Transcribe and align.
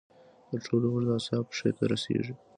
تر 0.49 0.59
ټولو 0.65 0.85
اوږد 0.89 1.07
اعصاب 1.13 1.43
پښې 1.49 1.69
ته 1.77 1.83
رسېږي. 1.91 2.33